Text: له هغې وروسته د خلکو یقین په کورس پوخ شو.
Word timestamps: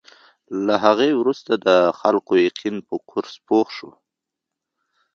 له 0.65 0.75
هغې 0.85 1.11
وروسته 1.19 1.51
د 1.65 1.67
خلکو 1.99 2.33
یقین 2.47 2.75
په 2.87 2.95
کورس 3.09 3.33
پوخ 3.47 3.67
شو. 3.77 3.89